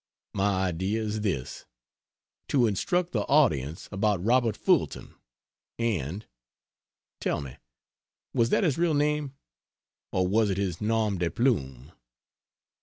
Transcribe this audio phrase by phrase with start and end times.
[0.33, 1.67] My idea is this:
[2.47, 5.13] to instruct the audience about Robert Fulton,
[5.77, 6.25] and....
[7.19, 7.57] Tell me
[8.33, 9.35] was that his real name,
[10.11, 11.91] or was it his nom de plume?